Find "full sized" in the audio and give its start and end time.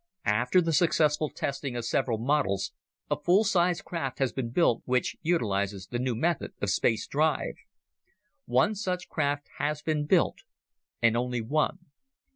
3.21-3.85